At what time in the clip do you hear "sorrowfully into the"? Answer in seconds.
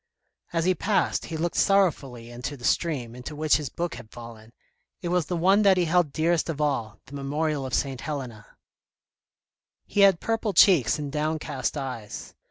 1.57-2.63